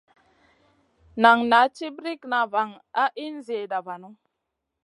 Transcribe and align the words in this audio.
Nan 1.21 1.39
naʼ 1.51 1.65
ci 1.75 1.85
brikŋa 1.97 2.41
van 2.51 2.69
a 3.03 3.05
in 3.23 3.35
zida 3.47 3.79
vanu. 3.85 4.09